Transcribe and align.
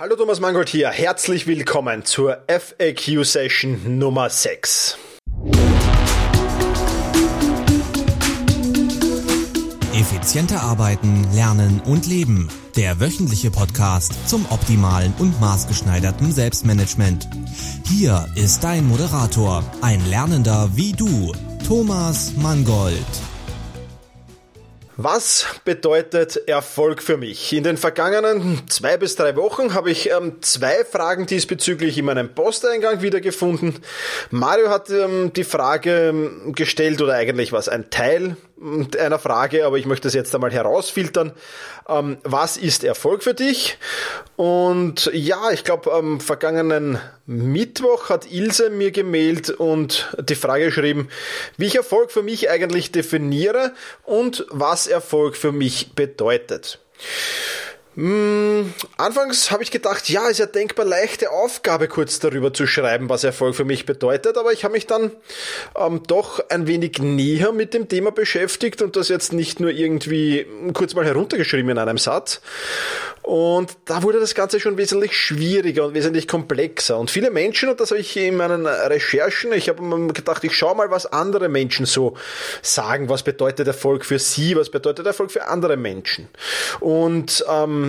Hallo 0.00 0.14
Thomas 0.14 0.38
Mangold 0.38 0.68
hier, 0.68 0.90
herzlich 0.90 1.48
willkommen 1.48 2.04
zur 2.04 2.44
FAQ 2.46 3.24
Session 3.24 3.98
Nummer 3.98 4.30
6. 4.30 4.96
Effizienter 9.92 10.62
arbeiten, 10.62 11.26
lernen 11.34 11.82
und 11.84 12.06
leben. 12.06 12.48
Der 12.76 13.00
wöchentliche 13.00 13.50
Podcast 13.50 14.12
zum 14.28 14.46
optimalen 14.50 15.12
und 15.18 15.40
maßgeschneiderten 15.40 16.30
Selbstmanagement. 16.30 17.28
Hier 17.88 18.24
ist 18.36 18.62
dein 18.62 18.86
Moderator, 18.86 19.64
ein 19.80 20.08
Lernender 20.08 20.70
wie 20.76 20.92
du, 20.92 21.32
Thomas 21.66 22.34
Mangold. 22.36 22.94
Was 25.00 25.46
bedeutet 25.64 26.48
Erfolg 26.48 27.04
für 27.04 27.16
mich? 27.16 27.52
In 27.52 27.62
den 27.62 27.76
vergangenen 27.76 28.68
zwei 28.68 28.96
bis 28.96 29.14
drei 29.14 29.36
Wochen 29.36 29.72
habe 29.72 29.92
ich 29.92 30.10
ähm, 30.10 30.42
zwei 30.42 30.84
Fragen 30.84 31.24
diesbezüglich 31.24 31.96
in 31.98 32.04
meinem 32.04 32.34
Posteingang 32.34 33.00
wiedergefunden. 33.00 33.76
Mario 34.32 34.70
hat 34.70 34.90
ähm, 34.90 35.32
die 35.32 35.44
Frage 35.44 36.08
ähm, 36.08 36.52
gestellt 36.52 37.00
oder 37.00 37.14
eigentlich 37.14 37.52
was 37.52 37.68
ein 37.68 37.90
Teil 37.90 38.36
einer 38.98 39.18
Frage, 39.18 39.64
aber 39.64 39.78
ich 39.78 39.86
möchte 39.86 40.08
es 40.08 40.14
jetzt 40.14 40.34
einmal 40.34 40.52
herausfiltern. 40.52 41.32
Ähm, 41.88 42.18
was 42.24 42.56
ist 42.56 42.84
Erfolg 42.84 43.22
für 43.22 43.34
dich? 43.34 43.78
Und 44.36 45.10
ja, 45.12 45.50
ich 45.50 45.64
glaube, 45.64 45.92
am 45.92 46.20
vergangenen 46.20 46.98
Mittwoch 47.26 48.08
hat 48.08 48.30
Ilse 48.30 48.70
mir 48.70 48.90
gemailt 48.90 49.50
und 49.50 50.08
die 50.18 50.34
Frage 50.34 50.66
geschrieben, 50.66 51.08
wie 51.56 51.66
ich 51.66 51.76
Erfolg 51.76 52.10
für 52.10 52.22
mich 52.22 52.50
eigentlich 52.50 52.92
definiere 52.92 53.72
und 54.04 54.46
was 54.50 54.86
Erfolg 54.86 55.36
für 55.36 55.52
mich 55.52 55.92
bedeutet. 55.94 56.78
Hm, 57.94 58.72
anfangs 58.96 59.50
habe 59.50 59.62
ich 59.62 59.70
gedacht, 59.70 60.08
ja, 60.08 60.28
ist 60.28 60.38
ja 60.38 60.46
denkbar 60.46 60.86
leichte 60.86 61.30
Aufgabe, 61.30 61.88
kurz 61.88 62.20
darüber 62.20 62.54
zu 62.54 62.66
schreiben, 62.66 63.08
was 63.08 63.24
Erfolg 63.24 63.56
für 63.56 63.64
mich 63.64 63.86
bedeutet, 63.86 64.36
aber 64.36 64.52
ich 64.52 64.64
habe 64.64 64.72
mich 64.74 64.86
dann 64.86 65.10
ähm, 65.76 66.02
doch 66.06 66.40
ein 66.48 66.66
wenig 66.66 66.98
näher 67.00 67.52
mit 67.52 67.74
dem 67.74 67.88
Thema 67.88 68.12
beschäftigt 68.12 68.82
und 68.82 68.94
das 68.94 69.08
jetzt 69.08 69.32
nicht 69.32 69.58
nur 69.58 69.70
irgendwie 69.70 70.46
kurz 70.74 70.94
mal 70.94 71.04
heruntergeschrieben 71.04 71.70
in 71.70 71.78
einem 71.78 71.98
Satz. 71.98 72.40
Und 73.28 73.76
da 73.84 74.02
wurde 74.02 74.20
das 74.20 74.34
Ganze 74.34 74.58
schon 74.58 74.78
wesentlich 74.78 75.14
schwieriger 75.14 75.84
und 75.84 75.92
wesentlich 75.92 76.26
komplexer. 76.26 76.98
Und 76.98 77.10
viele 77.10 77.30
Menschen, 77.30 77.68
und 77.68 77.78
das 77.78 77.90
habe 77.90 78.00
ich 78.00 78.16
in 78.16 78.36
meinen 78.36 78.66
Recherchen, 78.66 79.52
ich 79.52 79.68
habe 79.68 79.82
mir 79.82 80.14
gedacht, 80.14 80.44
ich 80.44 80.54
schaue 80.54 80.74
mal, 80.74 80.90
was 80.90 81.04
andere 81.04 81.50
Menschen 81.50 81.84
so 81.84 82.16
sagen, 82.62 83.10
was 83.10 83.22
bedeutet 83.22 83.66
Erfolg 83.66 84.06
für 84.06 84.18
sie, 84.18 84.56
was 84.56 84.70
bedeutet 84.70 85.04
Erfolg 85.04 85.30
für 85.30 85.46
andere 85.46 85.76
Menschen. 85.76 86.28
Und 86.80 87.44
ähm, 87.50 87.87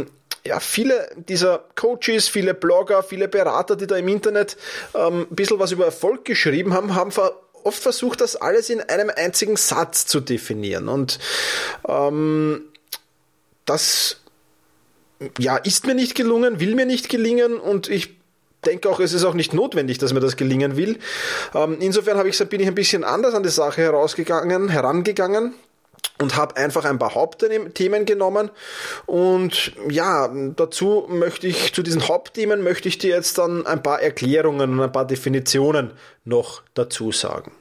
ja, 0.49 0.59
viele 0.59 1.11
dieser 1.15 1.63
Coaches, 1.75 2.27
viele 2.27 2.55
Blogger, 2.55 3.03
viele 3.03 3.27
Berater, 3.27 3.75
die 3.75 3.85
da 3.85 3.97
im 3.97 4.07
Internet 4.07 4.57
ähm, 4.95 5.27
ein 5.29 5.35
bisschen 5.35 5.59
was 5.59 5.71
über 5.71 5.85
Erfolg 5.85 6.25
geschrieben 6.25 6.73
haben, 6.73 6.95
haben 6.95 7.11
oft 7.63 7.83
versucht, 7.83 8.21
das 8.21 8.35
alles 8.35 8.71
in 8.71 8.81
einem 8.81 9.11
einzigen 9.15 9.57
Satz 9.57 10.07
zu 10.07 10.19
definieren. 10.19 10.89
Und 10.89 11.19
ähm, 11.87 12.63
das 13.65 14.21
ja, 15.37 15.57
ist 15.57 15.85
mir 15.85 15.93
nicht 15.93 16.15
gelungen, 16.15 16.59
will 16.59 16.73
mir 16.73 16.87
nicht 16.87 17.09
gelingen 17.09 17.59
und 17.59 17.87
ich 17.87 18.17
denke 18.65 18.89
auch, 18.89 18.99
es 18.99 19.13
ist 19.13 19.25
auch 19.25 19.35
nicht 19.35 19.53
notwendig, 19.53 19.99
dass 19.99 20.13
mir 20.13 20.19
das 20.19 20.35
gelingen 20.35 20.77
will. 20.77 20.97
Ähm, 21.53 21.77
insofern 21.79 22.17
habe 22.17 22.29
ich, 22.29 22.39
bin 22.49 22.59
ich 22.59 22.67
ein 22.67 22.75
bisschen 22.75 23.03
anders 23.03 23.35
an 23.35 23.43
die 23.43 23.49
Sache 23.49 23.83
herausgegangen, 23.83 24.69
herangegangen 24.69 25.53
und 26.21 26.35
habe 26.35 26.57
einfach 26.57 26.85
ein 26.85 26.99
paar 26.99 27.15
Hauptthemen 27.15 28.05
genommen 28.05 28.51
und 29.05 29.73
ja, 29.89 30.29
dazu 30.55 31.05
möchte 31.09 31.47
ich, 31.47 31.73
zu 31.73 31.81
diesen 31.81 32.07
Hauptthemen 32.07 32.61
möchte 32.63 32.87
ich 32.87 32.97
dir 32.97 33.15
jetzt 33.15 33.37
dann 33.37 33.65
ein 33.65 33.81
paar 33.81 34.01
Erklärungen 34.01 34.73
und 34.73 34.81
ein 34.81 34.91
paar 34.91 35.07
Definitionen 35.07 35.91
noch 36.25 36.61
dazu 36.73 37.11
sagen. 37.11 37.51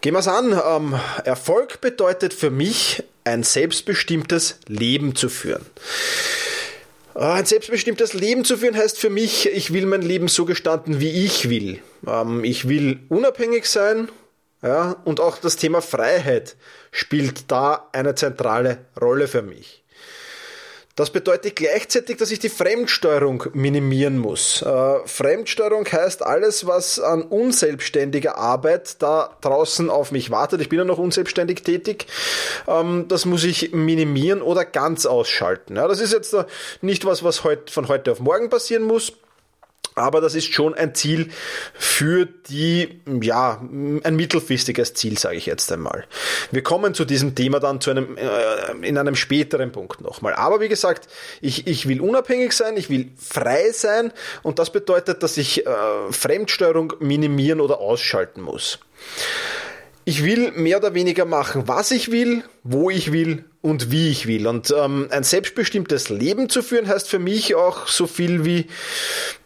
Gehen 0.00 0.14
wir 0.14 0.20
es 0.20 0.28
an. 0.28 0.58
Ähm, 0.66 0.98
Erfolg 1.24 1.80
bedeutet 1.80 2.32
für 2.32 2.50
mich, 2.50 3.02
ein 3.24 3.42
selbstbestimmtes 3.42 4.58
Leben 4.66 5.14
zu 5.14 5.28
führen. 5.28 5.66
Äh, 7.14 7.20
ein 7.20 7.44
selbstbestimmtes 7.44 8.14
Leben 8.14 8.44
zu 8.44 8.56
führen 8.56 8.76
heißt 8.76 8.98
für 8.98 9.10
mich, 9.10 9.48
ich 9.48 9.72
will 9.72 9.84
mein 9.86 10.02
Leben 10.02 10.28
so 10.28 10.46
gestalten, 10.46 11.00
wie 11.00 11.24
ich 11.24 11.50
will. 11.50 11.80
Ähm, 12.06 12.44
ich 12.44 12.66
will 12.66 13.00
unabhängig 13.10 13.66
sein 13.66 14.08
ja, 14.62 14.96
und 15.04 15.20
auch 15.20 15.38
das 15.38 15.56
Thema 15.56 15.80
Freiheit 15.80 16.56
spielt 16.90 17.50
da 17.50 17.88
eine 17.92 18.14
zentrale 18.14 18.78
Rolle 19.00 19.26
für 19.26 19.42
mich. 19.42 19.80
Das 21.00 21.08
bedeutet 21.08 21.56
gleichzeitig, 21.56 22.18
dass 22.18 22.30
ich 22.30 22.40
die 22.40 22.50
Fremdsteuerung 22.50 23.44
minimieren 23.54 24.18
muss. 24.18 24.60
Äh, 24.60 24.98
Fremdsteuerung 25.06 25.86
heißt 25.90 26.22
alles, 26.22 26.66
was 26.66 27.00
an 27.00 27.22
unselbstständiger 27.22 28.36
Arbeit 28.36 29.00
da 29.00 29.34
draußen 29.40 29.88
auf 29.88 30.12
mich 30.12 30.30
wartet. 30.30 30.60
Ich 30.60 30.68
bin 30.68 30.78
ja 30.78 30.84
noch 30.84 30.98
unselbstständig 30.98 31.62
tätig. 31.62 32.06
Ähm, 32.68 33.06
das 33.08 33.24
muss 33.24 33.44
ich 33.44 33.72
minimieren 33.72 34.42
oder 34.42 34.66
ganz 34.66 35.06
ausschalten. 35.06 35.76
Ja, 35.76 35.88
das 35.88 36.00
ist 36.00 36.12
jetzt 36.12 36.36
nicht 36.82 37.06
was, 37.06 37.24
was 37.24 37.38
von 37.38 37.88
heute 37.88 38.12
auf 38.12 38.20
morgen 38.20 38.50
passieren 38.50 38.82
muss. 38.82 39.14
Aber 39.94 40.20
das 40.20 40.34
ist 40.34 40.52
schon 40.52 40.74
ein 40.74 40.94
Ziel 40.94 41.30
für 41.74 42.26
die, 42.26 43.00
ja, 43.20 43.60
ein 43.60 44.16
mittelfristiges 44.16 44.94
Ziel, 44.94 45.18
sage 45.18 45.36
ich 45.36 45.46
jetzt 45.46 45.70
einmal. 45.72 46.04
Wir 46.50 46.62
kommen 46.62 46.94
zu 46.94 47.04
diesem 47.04 47.34
Thema 47.34 47.60
dann 47.60 47.80
zu 47.80 47.90
einem, 47.90 48.16
äh, 48.16 48.86
in 48.86 48.96
einem 48.96 49.16
späteren 49.16 49.72
Punkt 49.72 50.00
nochmal. 50.00 50.34
Aber 50.34 50.60
wie 50.60 50.68
gesagt, 50.68 51.08
ich, 51.40 51.66
ich 51.66 51.88
will 51.88 52.00
unabhängig 52.00 52.52
sein, 52.52 52.76
ich 52.76 52.88
will 52.88 53.10
frei 53.16 53.70
sein 53.72 54.12
und 54.42 54.58
das 54.58 54.70
bedeutet, 54.70 55.22
dass 55.22 55.36
ich 55.36 55.66
äh, 55.66 55.70
Fremdsteuerung 56.10 56.94
minimieren 57.00 57.60
oder 57.60 57.78
ausschalten 57.78 58.42
muss. 58.42 58.78
Ich 60.04 60.24
will 60.24 60.52
mehr 60.52 60.78
oder 60.78 60.94
weniger 60.94 61.24
machen, 61.24 61.68
was 61.68 61.90
ich 61.90 62.10
will, 62.10 62.44
wo 62.62 62.90
ich 62.90 63.12
will 63.12 63.44
und 63.62 63.90
wie 63.90 64.08
ich 64.08 64.26
will. 64.26 64.46
Und 64.46 64.74
ähm, 64.76 65.08
ein 65.10 65.24
selbstbestimmtes 65.24 66.08
Leben 66.08 66.48
zu 66.48 66.62
führen 66.62 66.88
heißt 66.88 67.08
für 67.08 67.18
mich 67.18 67.54
auch 67.54 67.86
so 67.86 68.06
viel 68.06 68.44
wie, 68.44 68.66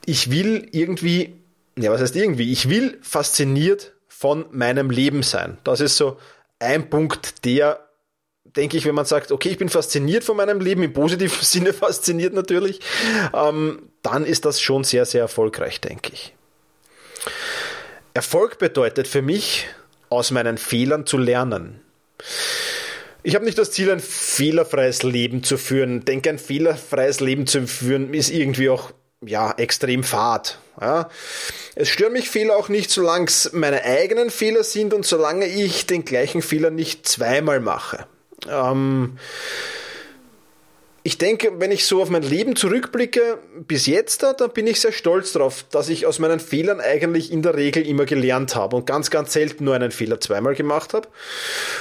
ich 0.06 0.30
will 0.30 0.68
irgendwie, 0.72 1.34
ja, 1.76 1.90
was 1.90 2.00
heißt 2.00 2.16
irgendwie, 2.16 2.52
ich 2.52 2.68
will 2.68 2.98
fasziniert 3.02 3.92
von 4.08 4.46
meinem 4.52 4.90
Leben 4.90 5.22
sein. 5.22 5.58
Das 5.64 5.80
ist 5.80 5.96
so 5.96 6.18
ein 6.60 6.88
Punkt, 6.88 7.44
der, 7.44 7.88
denke 8.44 8.76
ich, 8.76 8.86
wenn 8.86 8.94
man 8.94 9.04
sagt, 9.04 9.32
okay, 9.32 9.50
ich 9.50 9.58
bin 9.58 9.68
fasziniert 9.68 10.22
von 10.22 10.36
meinem 10.36 10.60
Leben, 10.60 10.82
im 10.82 10.92
positiven 10.92 11.38
Sinne 11.42 11.72
fasziniert 11.72 12.34
natürlich, 12.34 12.80
ähm, 13.32 13.90
dann 14.02 14.24
ist 14.24 14.44
das 14.44 14.60
schon 14.60 14.84
sehr, 14.84 15.06
sehr 15.06 15.22
erfolgreich, 15.22 15.80
denke 15.80 16.12
ich. 16.12 16.34
Erfolg 18.12 18.58
bedeutet 18.58 19.08
für 19.08 19.22
mich, 19.22 19.66
aus 20.08 20.30
meinen 20.30 20.58
Fehlern 20.58 21.06
zu 21.06 21.18
lernen. 21.18 21.80
Ich 23.26 23.34
habe 23.34 23.46
nicht 23.46 23.56
das 23.56 23.70
Ziel, 23.70 23.90
ein 23.90 24.00
fehlerfreies 24.00 25.02
Leben 25.02 25.42
zu 25.42 25.56
führen. 25.56 26.04
Denke, 26.04 26.28
ein 26.28 26.38
fehlerfreies 26.38 27.20
Leben 27.20 27.46
zu 27.46 27.66
führen 27.66 28.12
ist 28.12 28.30
irgendwie 28.30 28.68
auch 28.68 28.92
ja, 29.24 29.50
extrem 29.52 30.04
fad. 30.04 30.58
Ja. 30.78 31.08
Es 31.74 31.88
stören 31.88 32.12
mich 32.12 32.28
Fehler 32.28 32.54
auch 32.54 32.68
nicht, 32.68 32.90
solange 32.90 33.24
es 33.24 33.50
meine 33.54 33.82
eigenen 33.82 34.28
Fehler 34.28 34.62
sind 34.62 34.92
und 34.92 35.06
solange 35.06 35.46
ich 35.46 35.86
den 35.86 36.04
gleichen 36.04 36.42
Fehler 36.42 36.70
nicht 36.70 37.08
zweimal 37.08 37.60
mache. 37.60 38.06
Ähm, 38.46 39.18
ich 41.06 41.18
denke, 41.18 41.60
wenn 41.60 41.70
ich 41.70 41.84
so 41.84 42.00
auf 42.00 42.08
mein 42.08 42.22
Leben 42.22 42.56
zurückblicke, 42.56 43.38
bis 43.68 43.86
jetzt, 43.86 44.22
da, 44.22 44.32
dann 44.32 44.50
bin 44.52 44.66
ich 44.66 44.80
sehr 44.80 44.90
stolz 44.90 45.32
darauf, 45.32 45.62
dass 45.70 45.90
ich 45.90 46.06
aus 46.06 46.18
meinen 46.18 46.40
Fehlern 46.40 46.80
eigentlich 46.80 47.30
in 47.30 47.42
der 47.42 47.56
Regel 47.56 47.86
immer 47.86 48.06
gelernt 48.06 48.56
habe 48.56 48.74
und 48.74 48.86
ganz, 48.86 49.10
ganz 49.10 49.34
selten 49.34 49.64
nur 49.64 49.74
einen 49.74 49.90
Fehler 49.90 50.18
zweimal 50.18 50.54
gemacht 50.54 50.94
habe. 50.94 51.06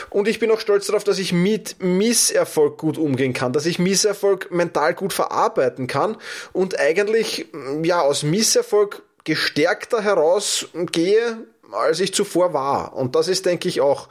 Und 0.09 0.27
ich 0.27 0.39
bin 0.39 0.51
auch 0.51 0.59
stolz 0.59 0.87
darauf, 0.87 1.05
dass 1.05 1.19
ich 1.19 1.31
mit 1.31 1.77
Misserfolg 1.81 2.77
gut 2.77 2.97
umgehen 2.97 3.31
kann, 3.31 3.53
dass 3.53 3.65
ich 3.65 3.79
Misserfolg 3.79 4.51
mental 4.51 4.93
gut 4.93 5.13
verarbeiten 5.13 5.87
kann 5.87 6.17
und 6.51 6.77
eigentlich, 6.77 7.45
ja, 7.81 8.01
aus 8.01 8.23
Misserfolg 8.23 9.03
gestärkter 9.23 10.01
herausgehe, 10.01 11.37
als 11.71 12.01
ich 12.01 12.13
zuvor 12.13 12.53
war. 12.53 12.93
Und 12.93 13.15
das 13.15 13.29
ist, 13.29 13.45
denke 13.45 13.69
ich, 13.69 13.79
auch 13.79 14.09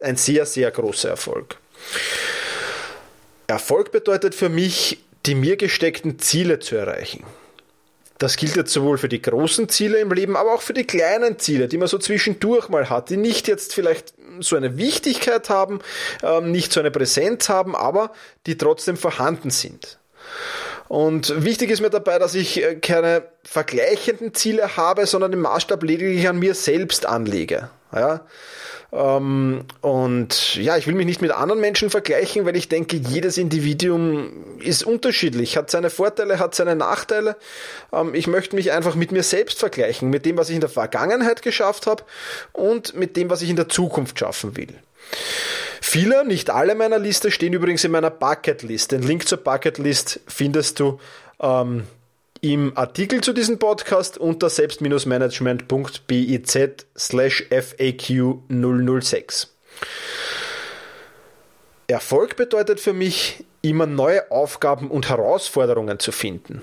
ein 0.00 0.16
sehr, 0.16 0.44
sehr 0.44 0.70
großer 0.70 1.08
Erfolg. 1.08 1.56
Erfolg 3.52 3.92
bedeutet 3.92 4.34
für 4.34 4.48
mich, 4.48 5.04
die 5.26 5.34
mir 5.34 5.56
gesteckten 5.56 6.18
Ziele 6.18 6.58
zu 6.58 6.74
erreichen. 6.74 7.22
Das 8.16 8.36
gilt 8.36 8.56
jetzt 8.56 8.72
sowohl 8.72 8.96
für 8.98 9.08
die 9.08 9.20
großen 9.20 9.68
Ziele 9.68 9.98
im 9.98 10.10
Leben, 10.10 10.36
aber 10.36 10.54
auch 10.54 10.62
für 10.62 10.72
die 10.72 10.84
kleinen 10.84 11.38
Ziele, 11.38 11.68
die 11.68 11.76
man 11.76 11.88
so 11.88 11.98
zwischendurch 11.98 12.68
mal 12.68 12.88
hat, 12.88 13.10
die 13.10 13.16
nicht 13.18 13.48
jetzt 13.48 13.74
vielleicht 13.74 14.14
so 14.40 14.56
eine 14.56 14.78
Wichtigkeit 14.78 15.50
haben, 15.50 15.80
ähm, 16.22 16.50
nicht 16.50 16.72
so 16.72 16.80
eine 16.80 16.90
Präsenz 16.90 17.50
haben, 17.50 17.76
aber 17.76 18.12
die 18.46 18.56
trotzdem 18.56 18.96
vorhanden 18.96 19.50
sind. 19.50 19.98
Und 20.88 21.44
wichtig 21.44 21.70
ist 21.70 21.80
mir 21.80 21.90
dabei, 21.90 22.18
dass 22.18 22.34
ich 22.34 22.62
äh, 22.62 22.76
keine 22.76 23.24
vergleichenden 23.44 24.32
Ziele 24.34 24.76
habe, 24.78 25.06
sondern 25.06 25.32
den 25.32 25.40
Maßstab 25.40 25.82
lediglich 25.82 26.26
an 26.26 26.38
mir 26.38 26.54
selbst 26.54 27.04
anlege. 27.04 27.68
Ja? 27.94 28.26
Ähm, 28.92 29.64
und 29.80 30.56
ja, 30.56 30.76
ich 30.76 30.86
will 30.86 30.94
mich 30.94 31.06
nicht 31.06 31.22
mit 31.22 31.30
anderen 31.30 31.60
Menschen 31.60 31.90
vergleichen, 31.90 32.44
weil 32.44 32.56
ich 32.56 32.68
denke, 32.68 32.96
jedes 32.96 33.38
Individuum 33.38 34.58
ist 34.60 34.84
unterschiedlich, 34.84 35.56
hat 35.56 35.70
seine 35.70 35.90
Vorteile, 35.90 36.38
hat 36.38 36.54
seine 36.54 36.76
Nachteile. 36.76 37.36
Ähm, 37.92 38.14
ich 38.14 38.26
möchte 38.26 38.56
mich 38.56 38.72
einfach 38.72 38.94
mit 38.94 39.12
mir 39.12 39.22
selbst 39.22 39.58
vergleichen, 39.58 40.10
mit 40.10 40.26
dem, 40.26 40.36
was 40.36 40.48
ich 40.48 40.54
in 40.54 40.60
der 40.60 40.70
Vergangenheit 40.70 41.42
geschafft 41.42 41.86
habe 41.86 42.04
und 42.52 42.94
mit 42.94 43.16
dem, 43.16 43.30
was 43.30 43.42
ich 43.42 43.50
in 43.50 43.56
der 43.56 43.68
Zukunft 43.68 44.18
schaffen 44.18 44.56
will. 44.56 44.74
Viele, 45.80 46.24
nicht 46.26 46.50
alle 46.50 46.74
meiner 46.74 46.98
Liste 46.98 47.30
stehen 47.30 47.52
übrigens 47.52 47.84
in 47.84 47.90
meiner 47.90 48.10
Bucketlist. 48.10 48.92
Den 48.92 49.02
Link 49.02 49.26
zur 49.26 49.38
Bucketlist 49.38 50.20
findest 50.26 50.80
du 50.80 51.00
ähm, 51.40 51.84
im 52.42 52.76
Artikel 52.76 53.22
zu 53.22 53.32
diesem 53.32 53.58
Podcast 53.60 54.18
unter 54.18 54.50
selbst-management.biz 54.50 56.58
slash 56.98 57.46
FAQ 57.50 58.40
006. 58.48 59.54
Erfolg 61.86 62.34
bedeutet 62.36 62.80
für 62.80 62.92
mich, 62.92 63.44
immer 63.62 63.86
neue 63.86 64.28
Aufgaben 64.32 64.90
und 64.90 65.08
Herausforderungen 65.08 66.00
zu 66.00 66.10
finden. 66.10 66.62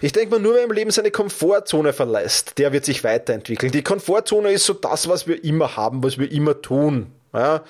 Ich 0.00 0.10
denke 0.10 0.34
mal, 0.34 0.40
nur 0.40 0.54
wer 0.54 0.64
im 0.64 0.72
Leben 0.72 0.90
seine 0.90 1.12
Komfortzone 1.12 1.92
verlässt, 1.92 2.58
der 2.58 2.72
wird 2.72 2.84
sich 2.84 3.04
weiterentwickeln. 3.04 3.70
Die 3.70 3.84
Komfortzone 3.84 4.50
ist 4.50 4.66
so 4.66 4.74
das, 4.74 5.08
was 5.08 5.28
wir 5.28 5.44
immer 5.44 5.76
haben, 5.76 6.02
was 6.02 6.18
wir 6.18 6.32
immer 6.32 6.60
tun. 6.62 7.12
Ja, 7.32 7.62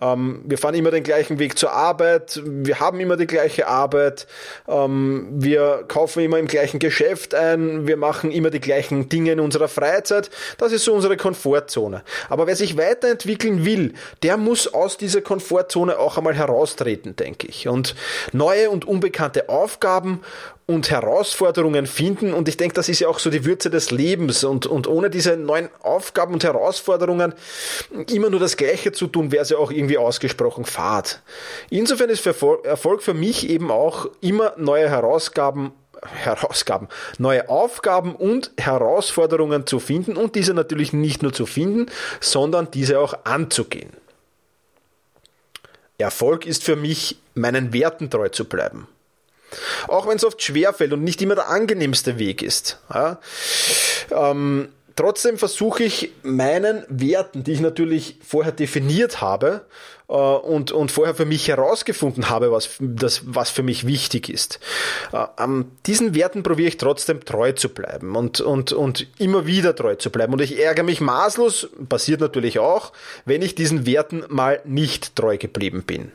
ähm, 0.00 0.42
wir 0.44 0.58
fahren 0.58 0.74
immer 0.74 0.90
den 0.90 1.04
gleichen 1.04 1.38
Weg 1.38 1.56
zur 1.56 1.70
Arbeit, 1.70 2.40
wir 2.44 2.80
haben 2.80 2.98
immer 2.98 3.16
die 3.16 3.28
gleiche 3.28 3.68
Arbeit, 3.68 4.26
ähm, 4.66 5.28
wir 5.30 5.84
kaufen 5.86 6.24
immer 6.24 6.40
im 6.40 6.48
gleichen 6.48 6.80
Geschäft 6.80 7.32
ein, 7.32 7.86
wir 7.86 7.96
machen 7.96 8.32
immer 8.32 8.50
die 8.50 8.60
gleichen 8.60 9.08
Dinge 9.08 9.32
in 9.32 9.40
unserer 9.40 9.68
Freizeit. 9.68 10.30
Das 10.58 10.72
ist 10.72 10.84
so 10.84 10.92
unsere 10.94 11.16
Komfortzone. 11.16 12.02
Aber 12.28 12.48
wer 12.48 12.56
sich 12.56 12.76
weiterentwickeln 12.76 13.64
will, 13.64 13.94
der 14.24 14.36
muss 14.36 14.74
aus 14.74 14.98
dieser 14.98 15.20
Komfortzone 15.20 15.96
auch 15.96 16.18
einmal 16.18 16.34
heraustreten, 16.34 17.14
denke 17.14 17.46
ich. 17.46 17.68
Und 17.68 17.94
neue 18.32 18.70
und 18.70 18.84
unbekannte 18.84 19.48
Aufgaben 19.48 20.22
und 20.66 20.90
Herausforderungen 20.90 21.86
finden. 21.86 22.32
Und 22.32 22.48
ich 22.48 22.56
denke, 22.56 22.74
das 22.74 22.88
ist 22.88 23.00
ja 23.00 23.08
auch 23.08 23.18
so 23.18 23.30
die 23.30 23.44
Würze 23.44 23.70
des 23.70 23.90
Lebens. 23.90 24.44
Und, 24.44 24.66
und 24.66 24.86
ohne 24.86 25.10
diese 25.10 25.36
neuen 25.36 25.68
Aufgaben 25.82 26.32
und 26.32 26.44
Herausforderungen 26.44 27.34
immer 28.10 28.30
nur 28.30 28.40
das 28.40 28.56
Gleiche 28.56 28.92
zu 28.92 29.06
tun, 29.06 29.30
wäre 29.30 29.42
es 29.42 29.50
ja 29.50 29.58
auch 29.58 29.70
irgendwie 29.70 29.98
ausgesprochen 29.98 30.64
fad. 30.64 31.22
Insofern 31.70 32.08
ist 32.08 32.26
Erfolg 32.26 33.02
für 33.02 33.14
mich 33.14 33.48
eben 33.48 33.70
auch 33.70 34.06
immer 34.20 34.54
neue 34.56 34.88
Herausgaben 34.88 35.72
Herausgaben, 36.02 36.88
neue 37.16 37.48
Aufgaben 37.48 38.14
und 38.14 38.52
Herausforderungen 38.58 39.66
zu 39.66 39.78
finden 39.78 40.16
und 40.16 40.34
diese 40.34 40.52
natürlich 40.52 40.92
nicht 40.92 41.22
nur 41.22 41.32
zu 41.32 41.46
finden, 41.46 41.86
sondern 42.20 42.70
diese 42.70 42.98
auch 42.98 43.24
anzugehen. 43.24 43.90
Erfolg 45.96 46.44
ist 46.44 46.62
für 46.64 46.76
mich, 46.76 47.16
meinen 47.34 47.72
Werten 47.72 48.10
treu 48.10 48.28
zu 48.28 48.44
bleiben. 48.44 48.86
Auch 49.88 50.06
wenn 50.06 50.16
es 50.16 50.24
oft 50.24 50.42
schwerfällt 50.42 50.92
und 50.92 51.04
nicht 51.04 51.20
immer 51.22 51.34
der 51.34 51.48
angenehmste 51.48 52.18
Weg 52.18 52.42
ist. 52.42 52.78
Ja? 52.92 53.18
Ähm, 54.10 54.68
trotzdem 54.96 55.38
versuche 55.38 55.82
ich 55.82 56.12
meinen 56.22 56.84
Werten, 56.88 57.44
die 57.44 57.52
ich 57.52 57.60
natürlich 57.60 58.18
vorher 58.24 58.52
definiert 58.52 59.20
habe 59.20 59.64
äh, 60.08 60.14
und, 60.14 60.72
und 60.72 60.92
vorher 60.92 61.14
für 61.14 61.24
mich 61.24 61.48
herausgefunden 61.48 62.28
habe, 62.28 62.52
was, 62.52 62.70
das, 62.78 63.22
was 63.24 63.50
für 63.50 63.62
mich 63.62 63.86
wichtig 63.86 64.28
ist, 64.28 64.60
äh, 65.12 65.26
an 65.36 65.70
diesen 65.86 66.14
Werten 66.14 66.42
probiere 66.42 66.68
ich 66.68 66.76
trotzdem 66.76 67.24
treu 67.24 67.52
zu 67.52 67.68
bleiben 67.68 68.14
und, 68.16 68.40
und, 68.40 68.72
und 68.72 69.06
immer 69.18 69.46
wieder 69.46 69.74
treu 69.74 69.96
zu 69.96 70.10
bleiben. 70.10 70.32
Und 70.32 70.40
ich 70.40 70.58
ärgere 70.58 70.84
mich 70.84 71.00
maßlos, 71.00 71.70
passiert 71.88 72.20
natürlich 72.20 72.58
auch, 72.58 72.92
wenn 73.24 73.42
ich 73.42 73.54
diesen 73.54 73.86
Werten 73.86 74.24
mal 74.28 74.60
nicht 74.64 75.16
treu 75.16 75.38
geblieben 75.38 75.82
bin. 75.86 76.12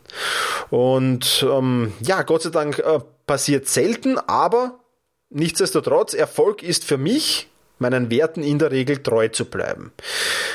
Und 0.69 1.45
ähm, 1.49 1.93
ja, 2.01 2.21
Gott 2.21 2.43
sei 2.43 2.49
Dank 2.49 2.79
äh, 2.79 2.99
passiert 3.29 3.67
selten, 3.67 4.17
aber 4.17 4.79
nichtsdestotrotz, 5.29 6.15
Erfolg 6.15 6.63
ist 6.63 6.83
für 6.83 6.97
mich, 6.97 7.47
meinen 7.77 8.09
Werten 8.09 8.41
in 8.41 8.57
der 8.57 8.71
Regel 8.71 9.03
treu 9.03 9.27
zu 9.27 9.45
bleiben. 9.45 9.91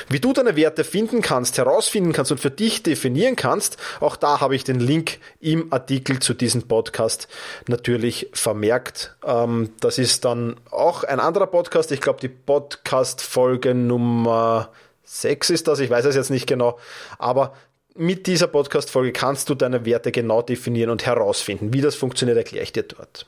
Wie 0.09 0.19
du 0.19 0.32
deine 0.32 0.56
Werte 0.56 0.82
finden 0.82 1.23
kannst, 1.23 1.56
herausfinden 1.56 2.12
kannst 2.12 2.32
und 2.32 2.41
für 2.41 2.50
dich 2.50 2.82
definieren 2.82 3.37
kannst, 3.37 3.76
auch 4.00 4.17
da 4.17 4.41
habe 4.41 4.56
ich 4.56 4.65
den 4.65 4.81
Link 4.81 5.19
im 5.38 5.73
Artikel 5.73 6.19
zu 6.19 6.35
diesem 6.35 6.67
Podcast 6.67 7.29
natürlich 7.69 8.29
vermerkt. 8.32 9.15
Ähm, 9.25 9.71
das 9.79 9.99
ist 9.99 10.25
dann 10.25 10.56
auch 10.73 11.05
ein 11.05 11.21
anderer 11.21 11.47
Podcast. 11.47 11.93
Ich 11.93 12.00
glaube, 12.00 12.19
die 12.19 12.29
Podcast-Folge 12.29 13.73
Nummer 13.73 14.71
6 15.05 15.50
ist 15.50 15.69
das, 15.69 15.79
ich 15.79 15.91
weiß 15.91 16.06
es 16.06 16.17
jetzt 16.17 16.31
nicht 16.31 16.49
genau, 16.49 16.81
aber 17.19 17.55
mit 17.94 18.26
dieser 18.26 18.49
Podcast-Folge 18.49 19.12
kannst 19.12 19.49
du 19.49 19.55
deine 19.55 19.85
Werte 19.87 20.11
genau 20.11 20.43
definieren 20.43 20.91
und 20.91 21.06
herausfinden. 21.06 21.73
Wie 21.73 21.81
das 21.81 21.94
funktioniert, 21.94 22.37
erkläre 22.37 22.64
ich 22.64 22.73
dir 22.73 22.82
dort. 22.82 23.26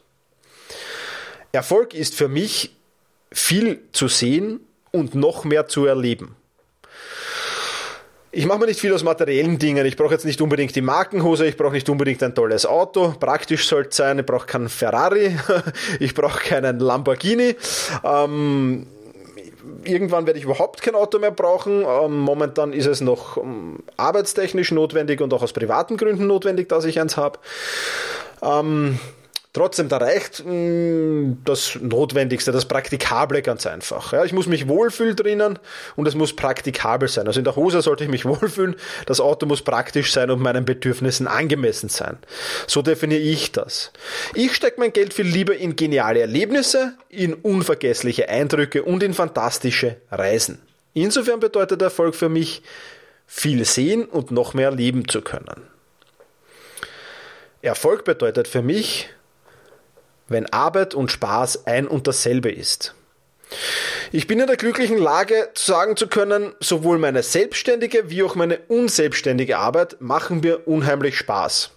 Erfolg 1.52 1.94
ist 1.94 2.14
für 2.14 2.28
mich 2.28 2.74
viel 3.32 3.80
zu 3.92 4.08
sehen 4.08 4.60
und 4.90 5.14
noch 5.14 5.44
mehr 5.44 5.68
zu 5.68 5.86
erleben. 5.86 6.36
Ich 8.32 8.44
mache 8.44 8.58
mir 8.58 8.66
nicht 8.66 8.80
viel 8.80 8.92
aus 8.92 9.02
materiellen 9.02 9.58
Dingen. 9.58 9.86
Ich 9.86 9.96
brauche 9.96 10.12
jetzt 10.12 10.26
nicht 10.26 10.42
unbedingt 10.42 10.76
die 10.76 10.82
Markenhose, 10.82 11.46
ich 11.46 11.56
brauche 11.56 11.72
nicht 11.72 11.88
unbedingt 11.88 12.22
ein 12.22 12.34
tolles 12.34 12.66
Auto. 12.66 13.14
Praktisch 13.19 13.66
soll 13.66 13.86
es 13.88 13.96
sein, 13.96 14.19
ich 14.19 14.26
brauche 14.26 14.46
keinen 14.46 14.69
Ferrari, 14.69 15.38
ich 16.00 16.12
brauche 16.12 16.40
keinen 16.40 16.78
Lamborghini. 16.78 17.56
Ähm, 18.04 18.86
irgendwann 19.84 20.26
werde 20.26 20.38
ich 20.38 20.44
überhaupt 20.44 20.82
kein 20.82 20.94
Auto 20.94 21.18
mehr 21.18 21.30
brauchen. 21.30 21.82
Ähm, 21.82 22.18
momentan 22.18 22.72
ist 22.72 22.86
es 22.86 23.00
noch 23.00 23.36
ähm, 23.36 23.80
arbeitstechnisch 23.96 24.72
notwendig 24.72 25.20
und 25.20 25.32
auch 25.32 25.42
aus 25.42 25.52
privaten 25.52 25.96
Gründen 25.96 26.26
notwendig, 26.26 26.68
dass 26.68 26.84
ich 26.84 27.00
eins 27.00 27.16
habe. 27.16 27.38
Ähm, 28.42 28.98
Trotzdem, 29.56 29.88
da 29.88 29.97
reicht 29.97 30.44
mh, 30.44 30.53
mm, 30.53 31.43
das 31.47 31.79
Notwendigste, 31.81 32.53
das 32.53 32.67
Praktikable 32.67 33.41
ganz 33.41 33.67
einfach. 33.67 34.12
Ja, 34.12 34.23
ich 34.23 34.35
muss 34.35 34.47
mich 34.47 34.69
wohlfühlen 34.69 35.17
drinnen 35.17 35.58
und 35.97 36.06
es 36.06 36.14
muss 36.14 36.37
praktikabel 36.37 37.08
sein. 37.08 37.26
Also 37.26 37.41
in 37.41 37.44
der 37.44 37.56
Hose 37.56 37.81
sollte 37.81 38.05
ich 38.05 38.11
mich 38.11 38.25
wohlfühlen, 38.26 38.76
das 39.06 39.19
Auto 39.19 39.47
muss 39.47 39.62
praktisch 39.62 40.12
sein 40.12 40.31
und 40.31 40.43
meinen 40.43 40.67
Bedürfnissen 40.67 41.26
angemessen 41.26 41.88
sein. 41.88 42.19
So 42.67 42.82
definiere 42.82 43.23
ich 43.23 43.50
das. 43.50 43.93
Ich 44.35 44.55
stecke 44.55 44.79
mein 44.79 44.93
Geld 44.93 45.14
viel 45.14 45.25
lieber 45.25 45.56
in 45.56 45.75
geniale 45.75 46.20
Erlebnisse, 46.20 46.93
in 47.08 47.32
unvergessliche 47.32 48.29
Eindrücke 48.29 48.82
und 48.82 49.03
in 49.03 49.14
fantastische 49.14 49.97
Reisen. 50.11 50.61
Insofern 50.93 51.41
bedeutet 51.41 51.81
Erfolg 51.81 52.14
für 52.14 52.29
mich, 52.29 52.61
viel 53.26 53.64
sehen 53.64 54.05
und 54.05 54.32
noch 54.32 54.53
mehr 54.53 54.70
leben 54.70 55.08
zu 55.08 55.23
können. 55.23 55.62
Erfolg 57.62 58.05
bedeutet 58.05 58.49
für 58.49 58.61
mich, 58.61 59.08
wenn 60.28 60.46
Arbeit 60.52 60.94
und 60.94 61.11
Spaß 61.11 61.67
ein 61.67 61.87
und 61.87 62.06
dasselbe 62.06 62.50
ist. 62.50 62.94
Ich 64.12 64.27
bin 64.27 64.41
in 64.41 64.46
der 64.46 64.56
glücklichen 64.56 64.98
Lage, 64.98 65.50
sagen 65.55 65.96
zu 65.96 66.08
können, 66.08 66.55
sowohl 66.60 66.98
meine 66.98 67.22
selbstständige 67.22 68.10
wie 68.10 68.22
auch 68.22 68.34
meine 68.34 68.58
unselbstständige 68.69 69.58
Arbeit 69.58 70.00
machen 70.00 70.41
mir 70.41 70.67
unheimlich 70.67 71.17
Spaß. 71.17 71.70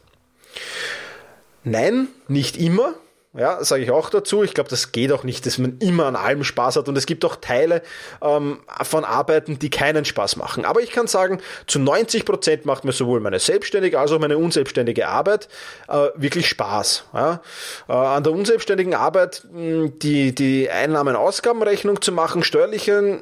Nein, 1.64 2.08
nicht 2.28 2.58
immer, 2.58 2.96
ja, 3.38 3.64
sage 3.64 3.84
ich 3.84 3.92
auch 3.92 4.10
dazu. 4.10 4.44
Ich 4.44 4.56
glaube, 4.56 4.72
das 4.72 4.92
geht 4.92 5.12
auch 5.12 5.24
nicht, 5.24 5.46
dass 5.46 5.60
man 5.60 5.78
immer 5.78 6.08
an 6.08 6.16
allem 6.16 6.44
Spaß 6.44 6.78
hat. 6.78 6.90
Und 6.90 6.98
es 6.98 7.06
gibt 7.06 7.24
auch 7.26 7.36
Teile 7.36 7.84
ähm, 8.24 8.60
von 8.82 9.06
Arbeiten, 9.06 9.60
die 9.60 9.70
keinen 9.70 10.04
Spaß 10.04 10.36
machen. 10.36 10.66
Aber 10.66 10.82
ich 10.82 10.90
kann 10.90 11.06
sagen, 11.06 11.40
zu 11.68 11.78
90 11.78 12.26
Prozent 12.26 12.66
macht 12.66 12.86
mir 12.86 12.92
sowohl 12.92 13.20
meine 13.20 13.38
selbstständige 13.38 14.00
als 14.00 14.12
auch 14.12 14.20
meine 14.20 14.38
unselbstständige 14.38 15.08
Arbeit 15.08 15.48
äh, 15.88 16.08
wirklich 16.16 16.48
Spaß. 16.48 17.06
Ja? 17.14 17.42
Äh, 17.88 17.94
an 17.94 18.24
der 18.24 18.34
unselbstständigen 18.34 18.96
Arbeit 18.96 19.44
die, 19.52 20.34
die 20.34 20.70
Einnahmen-Ausgabenrechnung 20.70 22.02
zu 22.02 22.12
machen, 22.12 22.42
steuerlichen 22.42 23.22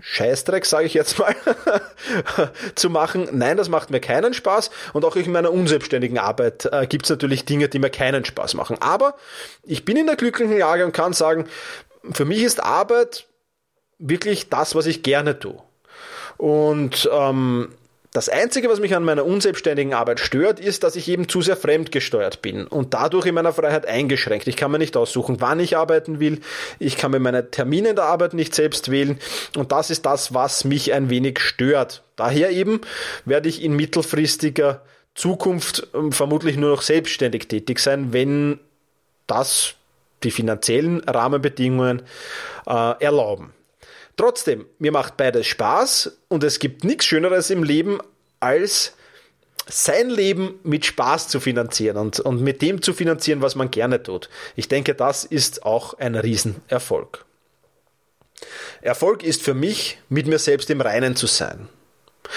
Scheißdreck, 0.00 0.66
sage 0.66 0.86
ich 0.86 0.94
jetzt 0.94 1.18
mal, 1.18 1.34
zu 2.74 2.90
machen. 2.90 3.28
Nein, 3.32 3.56
das 3.56 3.68
macht 3.68 3.90
mir 3.90 4.00
keinen 4.00 4.34
Spaß. 4.34 4.70
Und 4.92 5.04
auch 5.04 5.16
in 5.16 5.32
meiner 5.32 5.52
unselbstständigen 5.52 6.18
Arbeit 6.18 6.68
äh, 6.70 6.86
gibt 6.86 7.06
es 7.06 7.10
natürlich 7.10 7.44
Dinge, 7.44 7.68
die 7.68 7.78
mir 7.78 7.90
keinen 7.90 8.24
Spaß 8.24 8.54
machen. 8.54 8.76
Aber 8.80 9.14
ich 9.62 9.84
bin 9.84 9.96
in 9.96 10.06
der 10.06 10.16
glücklichen 10.16 10.58
Lage 10.58 10.84
und 10.84 10.92
kann 10.92 11.12
sagen, 11.12 11.46
für 12.12 12.24
mich 12.24 12.42
ist 12.42 12.62
Arbeit 12.62 13.26
wirklich 13.98 14.50
das, 14.50 14.74
was 14.74 14.86
ich 14.86 15.02
gerne 15.02 15.38
tue. 15.38 15.62
Und 16.36 17.08
ähm, 17.10 17.74
das 18.16 18.30
Einzige, 18.30 18.70
was 18.70 18.80
mich 18.80 18.96
an 18.96 19.04
meiner 19.04 19.26
unselbstständigen 19.26 19.92
Arbeit 19.92 20.20
stört, 20.20 20.58
ist, 20.58 20.84
dass 20.84 20.96
ich 20.96 21.06
eben 21.08 21.28
zu 21.28 21.42
sehr 21.42 21.56
fremdgesteuert 21.56 22.40
bin 22.40 22.66
und 22.66 22.94
dadurch 22.94 23.26
in 23.26 23.34
meiner 23.34 23.52
Freiheit 23.52 23.84
eingeschränkt. 23.84 24.48
Ich 24.48 24.56
kann 24.56 24.70
mir 24.70 24.78
nicht 24.78 24.96
aussuchen, 24.96 25.42
wann 25.42 25.60
ich 25.60 25.76
arbeiten 25.76 26.18
will. 26.18 26.40
Ich 26.78 26.96
kann 26.96 27.10
mir 27.10 27.20
meine 27.20 27.50
Termine 27.50 27.90
in 27.90 27.96
der 27.96 28.06
Arbeit 28.06 28.32
nicht 28.32 28.54
selbst 28.54 28.90
wählen. 28.90 29.18
Und 29.54 29.70
das 29.70 29.90
ist 29.90 30.06
das, 30.06 30.32
was 30.32 30.64
mich 30.64 30.94
ein 30.94 31.10
wenig 31.10 31.40
stört. 31.40 32.04
Daher 32.16 32.52
eben 32.52 32.80
werde 33.26 33.50
ich 33.50 33.62
in 33.62 33.76
mittelfristiger 33.76 34.80
Zukunft 35.14 35.86
ähm, 35.92 36.10
vermutlich 36.10 36.56
nur 36.56 36.70
noch 36.70 36.80
selbstständig 36.82 37.48
tätig 37.48 37.80
sein, 37.80 38.14
wenn 38.14 38.58
das 39.26 39.74
die 40.22 40.30
finanziellen 40.30 41.00
Rahmenbedingungen 41.00 42.00
äh, 42.66 43.04
erlauben. 43.04 43.52
Trotzdem, 44.16 44.66
mir 44.78 44.92
macht 44.92 45.16
beides 45.16 45.46
Spaß 45.46 46.18
und 46.28 46.42
es 46.42 46.58
gibt 46.58 46.84
nichts 46.84 47.04
Schöneres 47.04 47.50
im 47.50 47.62
Leben, 47.62 47.98
als 48.40 48.94
sein 49.68 50.08
Leben 50.08 50.58
mit 50.62 50.86
Spaß 50.86 51.28
zu 51.28 51.40
finanzieren 51.40 51.96
und, 51.96 52.20
und 52.20 52.40
mit 52.40 52.62
dem 52.62 52.82
zu 52.82 52.94
finanzieren, 52.94 53.42
was 53.42 53.56
man 53.56 53.70
gerne 53.70 54.02
tut. 54.02 54.30
Ich 54.54 54.68
denke, 54.68 54.94
das 54.94 55.24
ist 55.24 55.64
auch 55.64 55.94
ein 55.94 56.14
Riesenerfolg. 56.14 57.24
Erfolg 58.80 59.22
ist 59.22 59.42
für 59.42 59.54
mich, 59.54 59.98
mit 60.08 60.26
mir 60.26 60.38
selbst 60.38 60.70
im 60.70 60.80
Reinen 60.80 61.16
zu 61.16 61.26
sein. 61.26 61.68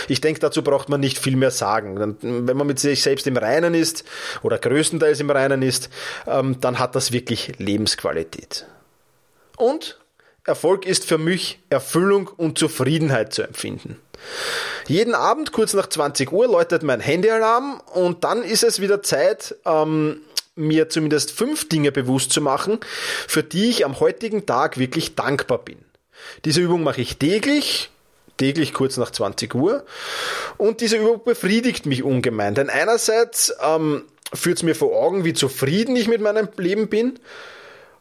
Ich 0.08 0.22
denke, 0.22 0.40
dazu 0.40 0.64
braucht 0.64 0.90
man 0.90 1.00
nicht 1.00 1.18
viel 1.18 1.36
mehr 1.36 1.52
sagen. 1.52 2.18
Wenn 2.22 2.58
man 2.58 2.68
mit 2.68 2.80
sich 2.80 3.02
selbst 3.02 3.26
im 3.28 3.38
Reinen 3.38 3.74
ist 3.74 4.04
oder 4.42 4.58
größtenteils 4.58 5.20
im 5.20 5.30
Reinen 5.30 5.62
ist, 5.62 5.90
ähm, 6.28 6.60
dann 6.62 6.80
hat 6.80 6.96
das 6.96 7.12
wirklich 7.12 7.58
Lebensqualität. 7.58 8.66
Und 9.58 10.00
Erfolg 10.46 10.86
ist 10.86 11.06
für 11.06 11.18
mich 11.18 11.60
Erfüllung 11.70 12.28
und 12.28 12.58
Zufriedenheit 12.58 13.34
zu 13.34 13.44
empfinden. 13.44 14.00
Jeden 14.88 15.16
Abend 15.16 15.52
kurz 15.52 15.74
nach 15.74 15.88
20 15.88 16.32
Uhr 16.32 16.48
läutet 16.48 16.84
mein 16.84 17.00
Handyalarm 17.00 17.82
und 17.94 18.24
dann 18.24 18.44
ist 18.44 18.64
es 18.64 18.82
wieder 18.82 19.02
Zeit, 19.04 19.56
ähm, 19.66 20.22
mir 20.56 20.90
zumindest 20.90 21.32
fünf 21.32 21.70
Dinge 21.70 21.92
bewusst 21.92 22.32
zu 22.32 22.42
machen, 22.42 22.80
für 23.28 23.44
die 23.44 23.70
ich 23.70 23.86
am 23.86 24.00
heutigen 24.00 24.46
Tag 24.46 24.78
wirklich 24.78 25.16
dankbar 25.16 25.60
bin. 25.60 25.78
Diese 26.46 26.62
Übung 26.62 26.84
mache 26.84 27.02
ich 27.02 27.18
täglich, 27.18 27.90
täglich 28.38 28.74
kurz 28.74 28.98
nach 28.98 29.12
20 29.12 29.56
Uhr. 29.56 29.86
Und 30.58 30.82
diese 30.82 30.98
Übung 30.98 31.24
befriedigt 31.24 31.86
mich 31.86 32.04
ungemein. 32.04 32.56
Denn 32.56 32.70
einerseits 32.70 33.54
ähm, 33.64 34.04
führt 34.34 34.58
es 34.58 34.64
mir 34.64 34.76
vor 34.76 34.96
Augen, 34.96 35.24
wie 35.24 35.34
zufrieden 35.34 35.96
ich 35.96 36.08
mit 36.08 36.22
meinem 36.22 36.50
Leben 36.58 36.90
bin. 36.90 37.20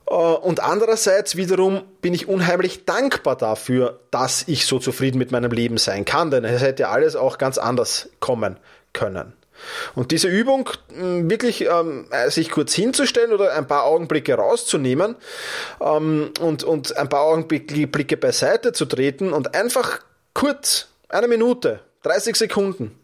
Äh, 0.09 0.15
und 0.15 0.61
andererseits 0.61 1.37
wiederum 1.37 1.83
bin 2.01 2.15
ich 2.15 2.29
unheimlich 2.29 2.85
dankbar 2.85 3.37
dafür, 3.37 4.01
dass 4.11 4.45
ich 4.47 4.67
so 4.67 4.79
zufrieden 4.79 5.19
mit 5.19 5.33
meinem 5.33 5.51
Leben 5.51 5.79
sein 5.79 6.05
kann, 6.05 6.31
denn 6.31 6.45
es 6.45 6.63
hätte 6.63 6.89
alles 6.89 7.17
auch 7.17 7.39
ganz 7.39 7.59
anders 7.59 8.09
kommen 8.21 8.59
können. 8.93 9.33
Und 9.97 10.13
diese 10.13 10.29
Übung, 10.29 10.71
wirklich 10.89 11.67
ähm, 11.67 12.07
sich 12.29 12.51
kurz 12.51 12.75
hinzustellen 12.75 13.33
oder 13.33 13.55
ein 13.55 13.67
paar 13.67 13.85
Augenblicke 13.85 14.35
rauszunehmen 14.35 15.17
ähm, 15.81 16.31
und, 16.41 16.63
und 16.63 16.97
ein 16.97 17.09
paar 17.09 17.23
Augenblicke 17.23 18.17
beiseite 18.17 18.73
zu 18.73 18.87
treten 18.87 19.33
und 19.33 19.57
einfach 19.57 20.01
kurz, 20.33 20.89
eine 21.09 21.27
Minute, 21.27 21.81
30 22.03 22.37
Sekunden, 22.37 22.97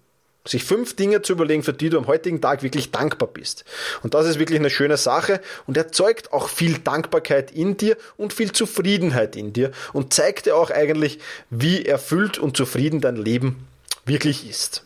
sich 0.47 0.65
fünf 0.65 0.95
Dinge 0.95 1.23
zu 1.23 1.33
überlegen, 1.33 1.63
für 1.63 1.73
die 1.73 1.89
du 1.89 1.99
am 1.99 2.07
heutigen 2.07 2.41
Tag 2.41 2.63
wirklich 2.63 2.91
dankbar 2.91 3.29
bist. 3.29 3.65
Und 4.03 4.15
das 4.15 4.27
ist 4.27 4.39
wirklich 4.39 4.59
eine 4.59 4.71
schöne 4.71 4.97
Sache 4.97 5.41
und 5.67 5.77
erzeugt 5.77 6.33
auch 6.33 6.49
viel 6.49 6.79
Dankbarkeit 6.79 7.51
in 7.51 7.77
dir 7.77 7.97
und 8.17 8.33
viel 8.33 8.53
Zufriedenheit 8.53 9.37
in 9.37 9.53
dir 9.53 9.73
und 9.93 10.13
zeigt 10.13 10.47
dir 10.47 10.57
auch 10.57 10.71
eigentlich, 10.71 11.19
wie 11.51 11.87
erfüllt 11.87 12.39
und 12.39 12.57
zufrieden 12.57 13.01
dein 13.01 13.17
Leben 13.17 13.67
wirklich 14.05 14.49
ist. 14.49 14.83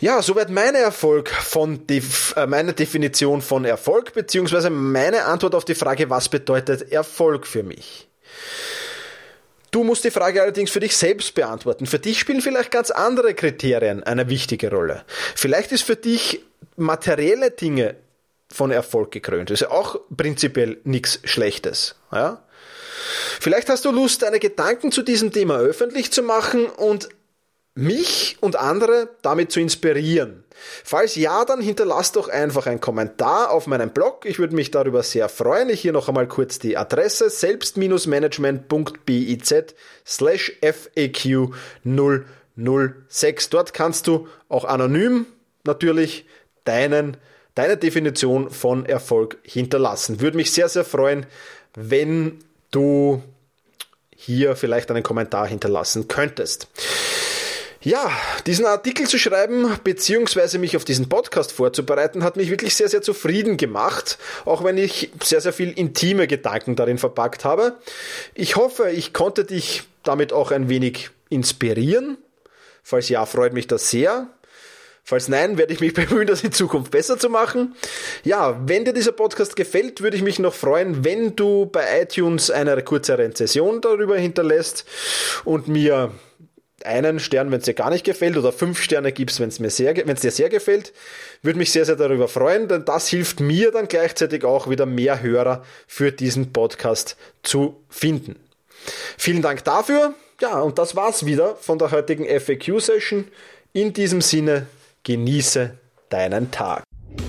Ja, 0.00 0.20
soweit 0.20 0.50
meine 0.50 0.78
Erfolg 0.78 1.30
von 1.30 1.80
äh, 1.88 2.46
meine 2.46 2.74
Definition 2.74 3.40
von 3.40 3.64
Erfolg, 3.64 4.12
beziehungsweise 4.12 4.68
meine 4.68 5.24
Antwort 5.24 5.54
auf 5.54 5.64
die 5.64 5.74
Frage, 5.74 6.10
was 6.10 6.28
bedeutet 6.28 6.92
Erfolg 6.92 7.46
für 7.46 7.62
mich. 7.62 8.08
Du 9.74 9.82
musst 9.82 10.04
die 10.04 10.12
Frage 10.12 10.40
allerdings 10.40 10.70
für 10.70 10.78
dich 10.78 10.96
selbst 10.96 11.34
beantworten. 11.34 11.86
Für 11.86 11.98
dich 11.98 12.20
spielen 12.20 12.40
vielleicht 12.40 12.70
ganz 12.70 12.92
andere 12.92 13.34
Kriterien 13.34 14.04
eine 14.04 14.28
wichtige 14.28 14.70
Rolle. 14.70 15.04
Vielleicht 15.34 15.72
ist 15.72 15.82
für 15.82 15.96
dich 15.96 16.44
materielle 16.76 17.50
Dinge 17.50 17.96
von 18.52 18.70
Erfolg 18.70 19.10
gekrönt. 19.10 19.50
Das 19.50 19.60
ist 19.60 19.60
ja 19.62 19.70
auch 19.72 19.98
prinzipiell 20.16 20.78
nichts 20.84 21.18
Schlechtes. 21.24 21.96
Ja? 22.12 22.44
Vielleicht 23.40 23.68
hast 23.68 23.84
du 23.84 23.90
Lust, 23.90 24.22
deine 24.22 24.38
Gedanken 24.38 24.92
zu 24.92 25.02
diesem 25.02 25.32
Thema 25.32 25.58
öffentlich 25.58 26.12
zu 26.12 26.22
machen 26.22 26.66
und 26.66 27.08
mich 27.74 28.36
und 28.40 28.56
andere 28.56 29.10
damit 29.22 29.50
zu 29.50 29.60
inspirieren. 29.60 30.44
Falls 30.84 31.16
ja, 31.16 31.44
dann 31.44 31.60
hinterlass 31.60 32.12
doch 32.12 32.28
einfach 32.28 32.66
einen 32.66 32.80
Kommentar 32.80 33.50
auf 33.50 33.66
meinem 33.66 33.90
Blog. 33.90 34.24
Ich 34.26 34.38
würde 34.38 34.54
mich 34.54 34.70
darüber 34.70 35.02
sehr 35.02 35.28
freuen. 35.28 35.70
Ich 35.70 35.80
hier 35.80 35.92
noch 35.92 36.06
einmal 36.08 36.28
kurz 36.28 36.60
die 36.60 36.76
Adresse 36.76 37.30
selbst-management.biz 37.30 39.54
slash 40.06 40.52
FAQ 40.62 41.52
006. 41.84 43.50
Dort 43.50 43.74
kannst 43.74 44.06
du 44.06 44.28
auch 44.48 44.64
anonym 44.64 45.26
natürlich 45.64 46.26
deinen, 46.64 47.16
deine 47.56 47.76
Definition 47.76 48.50
von 48.50 48.86
Erfolg 48.86 49.38
hinterlassen. 49.42 50.20
Würde 50.20 50.36
mich 50.36 50.52
sehr, 50.52 50.68
sehr 50.68 50.84
freuen, 50.84 51.26
wenn 51.74 52.38
du 52.70 53.20
hier 54.14 54.54
vielleicht 54.54 54.92
einen 54.92 55.02
Kommentar 55.02 55.48
hinterlassen 55.48 56.06
könntest. 56.06 56.68
Ja, 57.84 58.10
diesen 58.46 58.64
Artikel 58.64 59.06
zu 59.06 59.18
schreiben, 59.18 59.78
beziehungsweise 59.84 60.58
mich 60.58 60.74
auf 60.74 60.86
diesen 60.86 61.10
Podcast 61.10 61.52
vorzubereiten, 61.52 62.24
hat 62.24 62.36
mich 62.36 62.48
wirklich 62.48 62.74
sehr, 62.74 62.88
sehr 62.88 63.02
zufrieden 63.02 63.58
gemacht, 63.58 64.16
auch 64.46 64.64
wenn 64.64 64.78
ich 64.78 65.10
sehr, 65.22 65.42
sehr 65.42 65.52
viel 65.52 65.70
intime 65.70 66.26
Gedanken 66.26 66.76
darin 66.76 66.96
verpackt 66.96 67.44
habe. 67.44 67.74
Ich 68.32 68.56
hoffe, 68.56 68.90
ich 68.90 69.12
konnte 69.12 69.44
dich 69.44 69.82
damit 70.02 70.32
auch 70.32 70.50
ein 70.50 70.70
wenig 70.70 71.10
inspirieren. 71.28 72.16
Falls 72.82 73.10
ja, 73.10 73.26
freut 73.26 73.52
mich 73.52 73.66
das 73.66 73.90
sehr. 73.90 74.28
Falls 75.06 75.28
nein, 75.28 75.58
werde 75.58 75.74
ich 75.74 75.80
mich 75.80 75.92
bemühen, 75.94 76.26
das 76.26 76.42
in 76.42 76.52
Zukunft 76.52 76.90
besser 76.90 77.18
zu 77.18 77.28
machen. 77.28 77.74
Ja, 78.22 78.58
wenn 78.66 78.86
dir 78.86 78.94
dieser 78.94 79.12
Podcast 79.12 79.56
gefällt, 79.56 80.00
würde 80.00 80.16
ich 80.16 80.22
mich 80.22 80.38
noch 80.38 80.54
freuen, 80.54 81.04
wenn 81.04 81.36
du 81.36 81.66
bei 81.66 82.00
iTunes 82.00 82.50
eine 82.50 82.82
kurze 82.82 83.18
Rezession 83.18 83.82
darüber 83.82 84.16
hinterlässt 84.16 84.86
und 85.44 85.68
mir 85.68 86.12
einen 86.84 87.18
Stern, 87.20 87.50
wenn 87.50 87.58
es 87.58 87.64
dir 87.64 87.74
gar 87.74 87.90
nicht 87.90 88.04
gefällt, 88.04 88.36
oder 88.36 88.52
fünf 88.52 88.80
Sterne 88.80 89.12
gibst, 89.12 89.40
wenn 89.40 89.48
es 89.48 89.58
dir 89.58 90.30
sehr 90.30 90.48
gefällt. 90.48 90.92
Würde 91.42 91.58
mich 91.58 91.72
sehr, 91.72 91.84
sehr 91.84 91.96
darüber 91.96 92.28
freuen, 92.28 92.68
denn 92.68 92.84
das 92.84 93.08
hilft 93.08 93.40
mir 93.40 93.70
dann 93.70 93.88
gleichzeitig 93.88 94.44
auch 94.44 94.68
wieder 94.68 94.86
mehr 94.86 95.22
Hörer 95.22 95.64
für 95.86 96.12
diesen 96.12 96.52
Podcast 96.52 97.16
zu 97.42 97.82
finden. 97.88 98.36
Vielen 99.16 99.42
Dank 99.42 99.64
dafür. 99.64 100.14
Ja, 100.40 100.60
und 100.60 100.78
das 100.78 100.96
war's 100.96 101.26
wieder 101.26 101.56
von 101.56 101.78
der 101.78 101.90
heutigen 101.90 102.26
FAQ-Session. 102.26 103.28
In 103.72 103.92
diesem 103.92 104.20
Sinne, 104.20 104.66
genieße 105.02 105.78
deinen 106.10 106.50
Tag. 106.50 106.82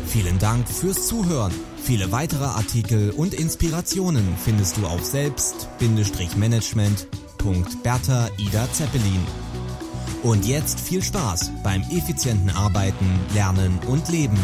Vielen 0.08 0.40
Dank 0.40 0.68
fürs 0.68 1.08
Zuhören. 1.08 1.54
Viele 1.84 2.12
weitere 2.12 2.46
Artikel 2.46 3.12
und 3.12 3.34
Inspirationen 3.34 4.36
findest 4.44 4.78
du 4.78 4.86
auf 4.88 5.04
selbst-management.bertha 7.46 8.30
Ida 8.38 8.68
Zeppelin. 8.72 9.26
Und 10.24 10.46
jetzt 10.46 10.80
viel 10.80 11.04
Spaß 11.04 11.52
beim 11.64 11.82
effizienten 11.92 12.50
Arbeiten, 12.50 13.20
Lernen 13.34 13.80
und 13.88 14.10
Leben. 14.10 14.40